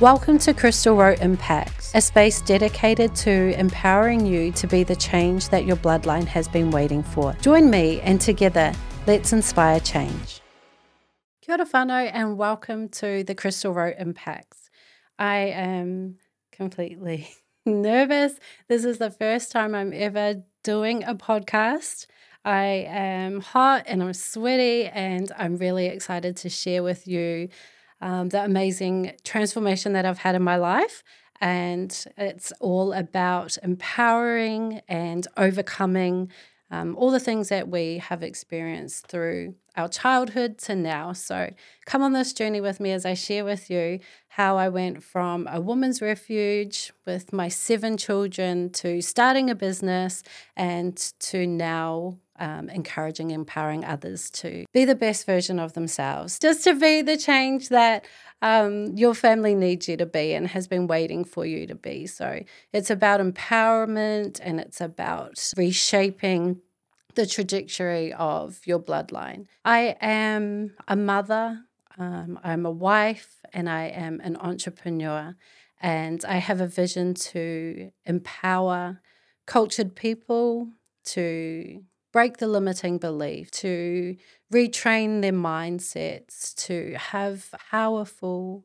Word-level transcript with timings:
Welcome 0.00 0.38
to 0.38 0.54
Krystal 0.54 0.96
Rowe 0.96 1.22
Impacts, 1.22 1.92
a 1.94 2.00
space 2.00 2.40
dedicated 2.40 3.14
to 3.16 3.54
empowering 3.58 4.24
you 4.24 4.50
to 4.52 4.66
be 4.66 4.82
the 4.82 4.96
change 4.96 5.50
that 5.50 5.66
your 5.66 5.76
bloodline 5.76 6.24
has 6.24 6.48
been 6.48 6.70
waiting 6.70 7.02
for. 7.02 7.34
Join 7.42 7.68
me 7.68 8.00
and 8.00 8.18
together, 8.18 8.72
let's 9.06 9.34
inspire 9.34 9.78
change. 9.78 10.40
Kia 11.42 11.56
ora 11.56 11.66
whanau 11.66 12.10
and 12.14 12.38
welcome 12.38 12.88
to 12.88 13.24
the 13.24 13.34
Krystal 13.34 13.74
Rowe 13.74 13.92
Impacts. 13.98 14.70
I 15.18 15.36
am 15.52 16.16
completely 16.50 17.28
nervous. 17.66 18.32
This 18.68 18.86
is 18.86 18.96
the 18.96 19.10
first 19.10 19.52
time 19.52 19.74
I'm 19.74 19.92
ever 19.92 20.42
doing 20.64 21.04
a 21.04 21.14
podcast. 21.14 22.06
I 22.42 22.86
am 22.88 23.42
hot 23.42 23.84
and 23.86 24.02
I'm 24.02 24.14
sweaty, 24.14 24.86
and 24.86 25.30
I'm 25.36 25.58
really 25.58 25.88
excited 25.88 26.38
to 26.38 26.48
share 26.48 26.82
with 26.82 27.06
you 27.06 27.50
um, 28.00 28.28
the 28.28 28.44
amazing 28.44 29.12
transformation 29.24 29.92
that 29.92 30.04
I've 30.04 30.18
had 30.18 30.34
in 30.34 30.42
my 30.42 30.56
life. 30.56 31.02
And 31.40 32.04
it's 32.18 32.52
all 32.60 32.92
about 32.92 33.56
empowering 33.62 34.82
and 34.88 35.26
overcoming 35.36 36.30
um, 36.70 36.94
all 36.96 37.10
the 37.10 37.20
things 37.20 37.48
that 37.48 37.68
we 37.68 37.98
have 37.98 38.22
experienced 38.22 39.08
through 39.08 39.54
our 39.76 39.88
childhood 39.88 40.58
to 40.58 40.76
now. 40.76 41.12
So, 41.12 41.52
come 41.84 42.02
on 42.02 42.12
this 42.12 42.32
journey 42.32 42.60
with 42.60 42.78
me 42.78 42.92
as 42.92 43.04
I 43.04 43.14
share 43.14 43.44
with 43.44 43.70
you 43.70 43.98
how 44.28 44.56
I 44.56 44.68
went 44.68 45.02
from 45.02 45.48
a 45.50 45.60
woman's 45.60 46.00
refuge 46.00 46.92
with 47.06 47.32
my 47.32 47.48
seven 47.48 47.96
children 47.96 48.70
to 48.70 49.02
starting 49.02 49.50
a 49.50 49.54
business 49.54 50.22
and 50.56 50.96
to 51.20 51.46
now 51.46 52.18
um, 52.40 52.68
encouraging, 52.70 53.30
empowering 53.30 53.84
others 53.84 54.30
to 54.30 54.64
be 54.72 54.84
the 54.84 54.94
best 54.94 55.26
version 55.26 55.60
of 55.60 55.74
themselves, 55.74 56.38
just 56.40 56.64
to 56.64 56.74
be 56.74 57.02
the 57.02 57.16
change 57.16 57.68
that 57.68 58.06
um, 58.42 58.96
your 58.96 59.14
family 59.14 59.54
needs 59.54 59.88
you 59.88 59.96
to 59.98 60.06
be 60.06 60.32
and 60.32 60.48
has 60.48 60.66
been 60.66 60.86
waiting 60.86 61.24
for 61.24 61.44
you 61.44 61.66
to 61.66 61.74
be. 61.74 62.06
So 62.06 62.42
it's 62.72 62.90
about 62.90 63.20
empowerment 63.20 64.40
and 64.42 64.58
it's 64.58 64.80
about 64.80 65.52
reshaping 65.56 66.60
the 67.14 67.26
trajectory 67.26 68.12
of 68.14 68.60
your 68.64 68.78
bloodline. 68.78 69.46
I 69.64 69.96
am 70.00 70.74
a 70.88 70.96
mother, 70.96 71.60
um, 71.98 72.40
I'm 72.42 72.64
a 72.64 72.70
wife, 72.70 73.36
and 73.52 73.68
I 73.68 73.86
am 73.88 74.20
an 74.20 74.36
entrepreneur. 74.36 75.36
And 75.82 76.24
I 76.24 76.36
have 76.36 76.60
a 76.60 76.66
vision 76.66 77.14
to 77.14 77.90
empower 78.04 79.00
cultured 79.46 79.96
people 79.96 80.68
to 81.04 81.82
break 82.12 82.38
the 82.38 82.48
limiting 82.48 82.98
belief, 82.98 83.50
to 83.52 84.16
retrain 84.52 85.22
their 85.22 85.32
mindsets, 85.32 86.54
to 86.66 86.94
have 86.98 87.50
powerful 87.70 88.64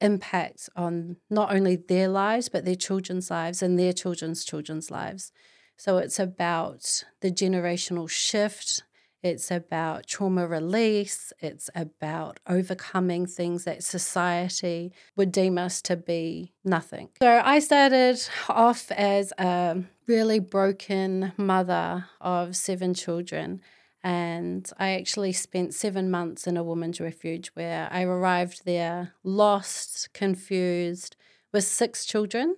impacts 0.00 0.70
on 0.76 1.16
not 1.28 1.54
only 1.54 1.76
their 1.76 2.08
lives, 2.08 2.48
but 2.48 2.64
their 2.64 2.74
children's 2.74 3.30
lives 3.30 3.62
and 3.62 3.78
their 3.78 3.92
children's 3.92 4.44
children's 4.44 4.90
lives. 4.90 5.32
So 5.76 5.98
it's 5.98 6.18
about 6.18 7.04
the 7.20 7.30
generational 7.30 8.08
shift. 8.08 8.82
It's 9.22 9.50
about 9.50 10.06
trauma 10.06 10.46
release. 10.46 11.32
It's 11.40 11.68
about 11.74 12.40
overcoming 12.46 13.26
things 13.26 13.64
that 13.64 13.82
society 13.82 14.92
would 15.16 15.30
deem 15.32 15.58
us 15.58 15.82
to 15.82 15.96
be 15.96 16.52
nothing. 16.64 17.10
So 17.20 17.42
I 17.44 17.58
started 17.58 18.20
off 18.48 18.90
as 18.92 19.32
a 19.38 19.82
really 20.06 20.38
broken 20.38 21.32
mother 21.36 22.06
of 22.20 22.56
seven 22.56 22.94
children. 22.94 23.60
And 24.02 24.70
I 24.78 24.92
actually 24.92 25.32
spent 25.32 25.74
seven 25.74 26.10
months 26.10 26.46
in 26.46 26.56
a 26.56 26.64
woman's 26.64 27.00
refuge 27.00 27.48
where 27.48 27.86
I 27.92 28.02
arrived 28.04 28.64
there 28.64 29.12
lost, 29.22 30.14
confused, 30.14 31.16
with 31.52 31.64
six 31.64 32.06
children. 32.06 32.56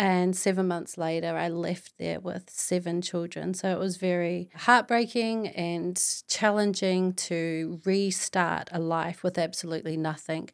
And 0.00 0.36
seven 0.36 0.68
months 0.68 0.96
later, 0.96 1.36
I 1.36 1.48
left 1.48 1.98
there 1.98 2.20
with 2.20 2.48
seven 2.48 3.02
children. 3.02 3.52
So 3.52 3.72
it 3.72 3.80
was 3.80 3.96
very 3.96 4.48
heartbreaking 4.54 5.48
and 5.48 6.00
challenging 6.28 7.14
to 7.14 7.80
restart 7.84 8.68
a 8.70 8.78
life 8.78 9.24
with 9.24 9.36
absolutely 9.36 9.96
nothing. 9.96 10.50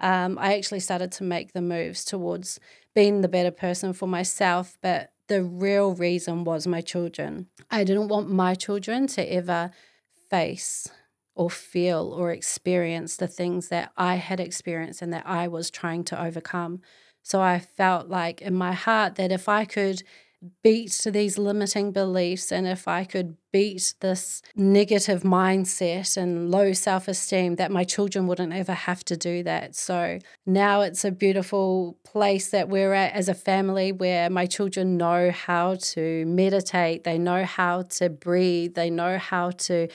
um, 0.00 0.38
I 0.38 0.56
actually 0.56 0.80
started 0.80 1.10
to 1.12 1.24
make 1.24 1.52
the 1.52 1.60
moves 1.62 2.04
towards 2.04 2.60
being 2.94 3.20
the 3.20 3.28
better 3.28 3.50
person 3.50 3.92
for 3.92 4.06
myself. 4.06 4.78
But 4.80 5.10
the 5.26 5.42
real 5.42 5.94
reason 5.94 6.44
was 6.44 6.66
my 6.66 6.80
children. 6.80 7.48
I 7.70 7.84
didn't 7.84 8.08
want 8.08 8.30
my 8.30 8.54
children 8.54 9.06
to 9.08 9.32
ever 9.32 9.72
face 10.30 10.88
or 11.34 11.50
feel 11.50 12.14
or 12.16 12.32
experience 12.32 13.16
the 13.16 13.28
things 13.28 13.68
that 13.68 13.92
I 13.96 14.16
had 14.16 14.40
experienced 14.40 15.02
and 15.02 15.12
that 15.12 15.26
I 15.26 15.48
was 15.48 15.70
trying 15.70 16.04
to 16.04 16.20
overcome. 16.20 16.80
So 17.28 17.42
I 17.42 17.58
felt 17.58 18.08
like 18.08 18.40
in 18.40 18.54
my 18.54 18.72
heart 18.72 19.16
that 19.16 19.30
if 19.30 19.50
I 19.50 19.66
could 19.66 20.02
beat 20.62 21.06
these 21.12 21.36
limiting 21.36 21.92
beliefs 21.92 22.50
and 22.50 22.66
if 22.66 22.88
I 22.88 23.04
could 23.04 23.36
beat 23.52 23.92
this 24.00 24.40
negative 24.56 25.24
mindset 25.24 26.16
and 26.16 26.50
low 26.50 26.72
self 26.72 27.06
esteem, 27.06 27.56
that 27.56 27.70
my 27.70 27.84
children 27.84 28.28
wouldn't 28.28 28.54
ever 28.54 28.72
have 28.72 29.04
to 29.04 29.16
do 29.16 29.42
that. 29.42 29.76
So 29.76 30.20
now 30.46 30.80
it's 30.80 31.04
a 31.04 31.10
beautiful 31.10 31.98
place 32.02 32.48
that 32.48 32.70
we're 32.70 32.94
at 32.94 33.12
as 33.12 33.28
a 33.28 33.34
family 33.34 33.92
where 33.92 34.30
my 34.30 34.46
children 34.46 34.96
know 34.96 35.30
how 35.30 35.74
to 35.92 36.24
meditate, 36.24 37.04
they 37.04 37.18
know 37.18 37.44
how 37.44 37.82
to 37.98 38.08
breathe, 38.08 38.72
they 38.72 38.88
know 38.88 39.18
how 39.18 39.50
to 39.50 39.88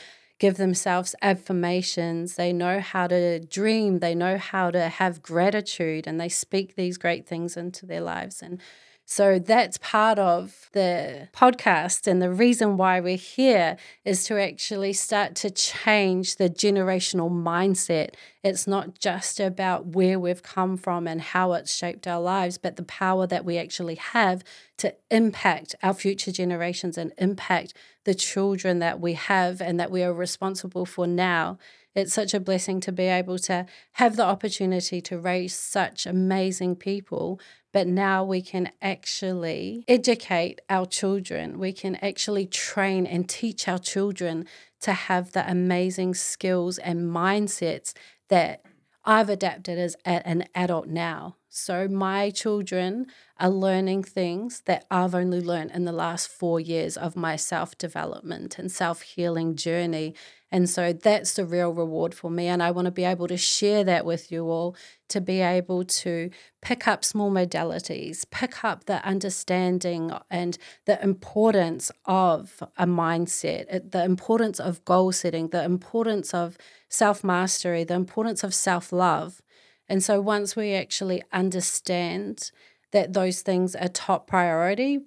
give 0.43 0.57
themselves 0.57 1.15
affirmations. 1.21 2.35
They 2.35 2.51
know 2.51 2.81
how 2.81 3.07
to 3.07 3.39
dream. 3.39 3.99
They 3.99 4.13
know 4.13 4.37
how 4.37 4.71
to 4.71 4.89
have 4.89 5.21
gratitude 5.21 6.05
and 6.05 6.19
they 6.19 6.27
speak 6.27 6.75
these 6.75 6.97
great 6.97 7.25
things 7.25 7.55
into 7.55 7.85
their 7.85 8.01
lives. 8.01 8.41
And 8.41 8.59
so 9.05 9.39
that's 9.39 9.77
part 9.77 10.19
of 10.19 10.69
the 10.73 11.29
podcast. 11.33 12.07
And 12.07 12.21
the 12.21 12.29
reason 12.29 12.75
why 12.75 12.99
we're 12.99 13.15
here 13.15 13.77
is 14.03 14.25
to 14.25 14.37
actually 14.37 14.91
start 14.91 15.35
to 15.35 15.49
change 15.49 16.35
the 16.35 16.49
generational 16.49 17.31
mindset. 17.31 18.09
It's 18.43 18.67
not 18.67 18.99
just 18.99 19.39
about 19.39 19.87
where 19.87 20.19
we've 20.19 20.43
come 20.43 20.75
from 20.75 21.07
and 21.07 21.21
how 21.21 21.53
it's 21.53 21.73
shaped 21.73 22.07
our 22.07 22.19
lives, 22.19 22.57
but 22.57 22.75
the 22.75 22.83
power 22.83 23.25
that 23.27 23.45
we 23.45 23.57
actually 23.57 23.95
have 23.95 24.43
to 24.77 24.93
impact 25.09 25.75
our 25.81 25.93
future 25.93 26.31
generations 26.31 26.97
and 26.97 27.13
impact 27.17 27.73
the 28.03 28.13
children 28.13 28.79
that 28.79 28.99
we 28.99 29.13
have 29.13 29.61
and 29.61 29.79
that 29.79 29.91
we 29.91 30.03
are 30.03 30.13
responsible 30.13 30.85
for 30.85 31.07
now 31.07 31.57
It's 31.95 32.13
such 32.13 32.33
a 32.33 32.39
blessing 32.39 32.79
to 32.81 32.91
be 32.91 33.03
able 33.03 33.37
to 33.39 33.65
have 33.93 34.15
the 34.15 34.25
opportunity 34.25 34.99
to 35.01 35.19
raise 35.19 35.53
such 35.55 36.05
amazing 36.05 36.75
people. 36.75 37.39
But 37.71 37.87
now 37.87 38.23
we 38.23 38.41
can 38.41 38.71
actually 38.81 39.83
educate 39.87 40.61
our 40.69 40.85
children. 40.85 41.59
We 41.59 41.71
can 41.71 41.95
actually 41.97 42.47
train 42.47 43.05
and 43.05 43.29
teach 43.29 43.67
our 43.67 43.79
children 43.79 44.45
to 44.81 44.93
have 44.93 45.31
the 45.31 45.49
amazing 45.49 46.15
skills 46.15 46.77
and 46.77 47.11
mindsets 47.11 47.93
that 48.33 48.65
I've 49.05 49.29
adapted 49.29 49.77
as 49.77 49.95
an 50.05 50.45
adult 50.55 50.87
now. 50.87 51.35
So 51.55 51.87
my 51.87 52.31
children 52.31 53.05
are 53.39 53.51
learning 53.51 54.05
things 54.05 54.63
that 54.65 54.85
I've 54.89 55.13
only 55.13 55.39
learned 55.39 55.69
in 55.69 55.85
the 55.85 55.91
last 55.91 56.27
four 56.27 56.59
years 56.59 56.97
of 56.97 57.15
my 57.15 57.35
self 57.35 57.77
development 57.77 58.57
and 58.57 58.71
self 58.71 59.03
healing 59.03 59.55
journey. 59.55 60.15
And 60.51 60.67
so 60.67 60.93
that's 60.93 61.35
the 61.35 61.45
real 61.45 61.71
reward 61.71 62.15
for 62.15 62.31
me. 62.31 62.47
And 62.47 62.63
I 62.63 62.71
want 62.71 62.85
to 62.85 62.91
be 62.91 63.03
able 63.03 63.27
to 63.27 63.37
share 63.37 63.83
that 63.83 64.03
with 64.03 64.31
you 64.31 64.49
all 64.49 64.75
to 65.09 65.21
be 65.21 65.41
able 65.41 65.83
to 65.83 66.31
pick 66.63 66.87
up 66.87 67.05
small 67.05 67.29
modalities, 67.29 68.25
pick 68.31 68.63
up 68.63 68.85
the 68.85 69.05
understanding 69.05 70.11
and 70.31 70.57
the 70.85 70.99
importance 71.03 71.91
of 72.05 72.63
a 72.77 72.87
mindset, 72.87 73.91
the 73.91 74.03
importance 74.03 74.59
of 74.59 74.83
goal 74.85 75.11
setting, 75.11 75.49
the 75.49 75.63
importance 75.63 76.33
of 76.33 76.57
self 76.89 77.23
mastery, 77.23 77.83
the 77.83 77.93
importance 77.93 78.43
of 78.43 78.55
self 78.55 78.91
love. 78.91 79.43
And 79.87 80.03
so 80.03 80.21
once 80.21 80.55
we 80.55 80.73
actually 80.73 81.23
understand 81.31 82.51
that 82.91 83.13
those 83.13 83.41
things 83.41 83.75
are 83.75 83.87
top 83.87 84.27
priority 84.27 84.99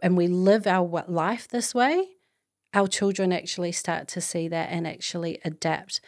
and 0.00 0.16
we 0.16 0.26
live 0.26 0.66
our 0.66 1.04
life 1.08 1.48
this 1.48 1.74
way, 1.74 2.08
our 2.74 2.86
children 2.86 3.32
actually 3.32 3.72
start 3.72 4.08
to 4.08 4.20
see 4.20 4.48
that 4.48 4.70
and 4.70 4.86
actually 4.86 5.38
adapt 5.44 6.00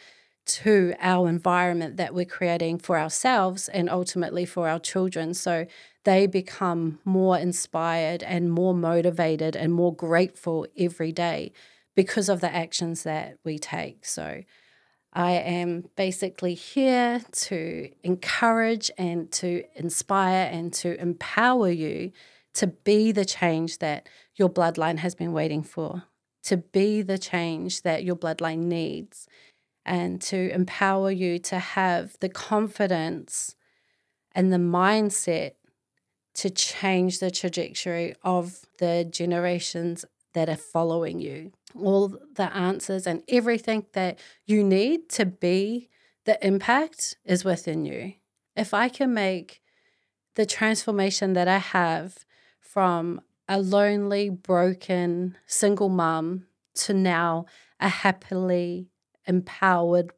to 0.45 0.93
our 0.99 1.29
environment 1.29 1.97
that 1.97 2.13
we're 2.13 2.25
creating 2.25 2.77
for 2.79 2.97
ourselves 2.97 3.69
and 3.69 3.89
ultimately 3.89 4.45
for 4.45 4.67
our 4.67 4.79
children. 4.79 5.33
So 5.33 5.65
they 6.03 6.27
become 6.27 6.99
more 7.05 7.37
inspired 7.37 8.23
and 8.23 8.51
more 8.51 8.73
motivated 8.73 9.55
and 9.55 9.73
more 9.73 9.93
grateful 9.95 10.67
every 10.77 11.11
day 11.11 11.51
because 11.95 12.29
of 12.29 12.41
the 12.41 12.53
actions 12.53 13.03
that 13.03 13.37
we 13.43 13.59
take. 13.59 14.05
So 14.05 14.43
I 15.13 15.31
am 15.33 15.89
basically 15.95 16.53
here 16.53 17.21
to 17.31 17.89
encourage 18.03 18.89
and 18.97 19.31
to 19.33 19.63
inspire 19.75 20.49
and 20.51 20.71
to 20.75 20.99
empower 20.99 21.69
you 21.69 22.11
to 22.53 22.67
be 22.67 23.11
the 23.11 23.25
change 23.25 23.79
that 23.79 24.07
your 24.35 24.49
bloodline 24.49 24.99
has 24.99 25.15
been 25.15 25.33
waiting 25.33 25.63
for 25.63 26.03
to 26.43 26.57
be 26.57 27.01
the 27.01 27.17
change 27.17 27.83
that 27.83 28.03
your 28.03 28.15
bloodline 28.15 28.63
needs 28.63 29.27
and 29.85 30.21
to 30.21 30.51
empower 30.51 31.11
you 31.11 31.39
to 31.39 31.59
have 31.59 32.17
the 32.19 32.29
confidence 32.29 33.55
and 34.33 34.51
the 34.51 34.57
mindset 34.57 35.53
to 36.33 36.49
change 36.49 37.19
the 37.19 37.31
trajectory 37.31 38.15
of 38.23 38.65
the 38.79 39.07
generations 39.09 40.05
that 40.33 40.49
are 40.49 40.55
following 40.55 41.19
you. 41.19 41.51
All 41.75 42.17
the 42.35 42.53
answers 42.55 43.07
and 43.07 43.23
everything 43.27 43.85
that 43.93 44.19
you 44.45 44.63
need 44.63 45.09
to 45.09 45.25
be 45.25 45.89
the 46.25 46.45
impact 46.45 47.15
is 47.25 47.43
within 47.43 47.85
you. 47.85 48.13
If 48.55 48.73
I 48.73 48.89
can 48.89 49.13
make 49.13 49.61
the 50.35 50.45
transformation 50.45 51.33
that 51.33 51.47
I 51.47 51.57
have 51.57 52.25
from 52.59 53.21
a 53.47 53.59
lonely, 53.59 54.29
broken, 54.29 55.37
single 55.45 55.89
mum 55.89 56.45
to 56.75 56.93
now 56.93 57.45
a 57.79 57.89
happily 57.89 58.89
empowered 59.25 60.11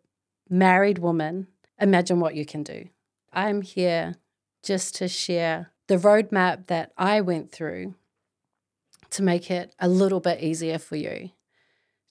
married 0.50 1.00
woman, 1.00 1.48
imagine 1.80 2.20
what 2.20 2.36
you 2.36 2.46
can 2.46 2.64
do. 2.64 2.90
I'm 3.32 3.62
here 3.62 4.16
just 4.62 4.96
to 4.96 5.08
share 5.08 5.72
the 5.88 5.98
roadmap 5.98 6.68
that 6.68 6.92
I 6.98 7.22
went 7.22 7.52
through 7.52 7.96
to 9.14 9.24
make 9.24 9.50
it 9.50 9.74
a 9.80 9.88
little 9.88 10.20
bit 10.20 10.42
easier 10.42 10.78
for 10.78 10.96
you, 10.96 11.32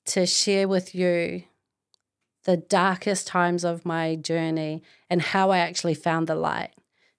to 0.07 0.27
share 0.27 0.67
with 0.67 0.95
you 0.95 1.45
the 2.45 2.57
darkest 2.57 3.27
times 3.27 3.65
of 3.65 3.85
my 3.85 4.17
journey 4.17 4.83
and 5.09 5.23
how 5.23 5.51
I 5.51 5.59
actually 5.59 5.95
found 5.95 6.27
the 6.27 6.35
light, 6.35 6.73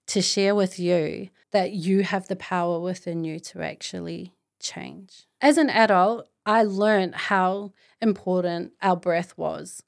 to 0.08 0.20
share 0.20 0.54
with 0.54 0.78
you 0.78 1.30
that 1.52 1.72
you 1.72 2.02
have 2.02 2.28
the 2.28 2.36
power 2.36 2.80
within 2.80 3.24
you 3.24 3.38
to 3.40 3.62
actually 3.62 4.34
change. 4.60 5.26
As 5.40 5.56
an 5.56 5.70
adult, 5.70 6.28
I 6.44 6.62
learned 6.62 7.14
how 7.14 7.72
important 8.02 8.72
our 8.82 8.96
breath 8.96 9.36
was, 9.38 9.82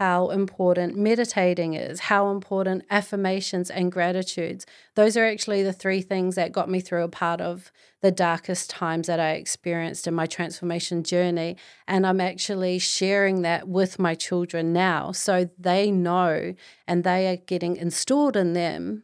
how 0.00 0.30
important 0.30 0.96
meditating 0.96 1.74
is, 1.74 2.00
how 2.00 2.30
important 2.30 2.82
affirmations 2.88 3.68
and 3.68 3.92
gratitudes. 3.92 4.64
Those 4.94 5.14
are 5.14 5.26
actually 5.26 5.62
the 5.62 5.74
three 5.74 6.00
things 6.00 6.36
that 6.36 6.52
got 6.52 6.70
me 6.70 6.80
through 6.80 7.04
a 7.04 7.08
part 7.08 7.42
of 7.42 7.70
the 8.00 8.10
darkest 8.10 8.70
times 8.70 9.08
that 9.08 9.20
I 9.20 9.32
experienced 9.32 10.06
in 10.06 10.14
my 10.14 10.24
transformation 10.24 11.02
journey. 11.02 11.58
And 11.86 12.06
I'm 12.06 12.18
actually 12.18 12.78
sharing 12.78 13.42
that 13.42 13.68
with 13.68 13.98
my 13.98 14.14
children 14.14 14.72
now 14.72 15.12
so 15.12 15.50
they 15.58 15.90
know 15.90 16.54
and 16.88 17.04
they 17.04 17.28
are 17.28 17.36
getting 17.36 17.76
installed 17.76 18.36
in 18.36 18.54
them 18.54 19.02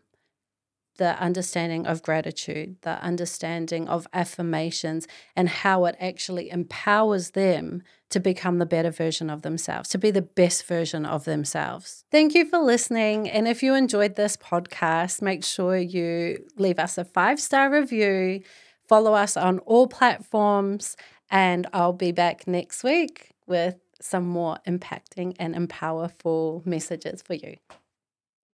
the 0.96 1.18
understanding 1.20 1.86
of 1.86 2.02
gratitude, 2.02 2.76
the 2.82 3.02
understanding 3.02 3.88
of 3.88 4.06
affirmations, 4.12 5.06
and 5.34 5.48
how 5.48 5.84
it 5.84 5.96
actually 6.00 6.50
empowers 6.50 7.30
them 7.30 7.82
to 8.10 8.20
become 8.20 8.58
the 8.58 8.66
better 8.66 8.90
version 8.90 9.28
of 9.30 9.42
themselves, 9.42 9.88
to 9.88 9.98
be 9.98 10.10
the 10.10 10.22
best 10.22 10.66
version 10.66 11.04
of 11.04 11.24
themselves. 11.24 12.04
Thank 12.10 12.34
you 12.34 12.44
for 12.44 12.58
listening. 12.58 13.28
And 13.28 13.48
if 13.48 13.62
you 13.62 13.74
enjoyed 13.74 14.14
this 14.14 14.36
podcast, 14.36 15.22
make 15.22 15.44
sure 15.44 15.76
you 15.76 16.44
leave 16.56 16.78
us 16.78 16.98
a 16.98 17.04
five 17.04 17.40
star 17.40 17.70
review, 17.70 18.42
follow 18.88 19.14
us 19.14 19.36
on 19.36 19.58
all 19.60 19.88
platforms, 19.88 20.96
and 21.30 21.66
I'll 21.72 21.92
be 21.92 22.12
back 22.12 22.46
next 22.46 22.84
week 22.84 23.32
with 23.46 23.76
some 24.00 24.24
more 24.24 24.58
impacting 24.66 25.34
and 25.38 25.54
empowerful 25.54 26.64
messages 26.64 27.22
for 27.22 27.34
you. 27.34 27.56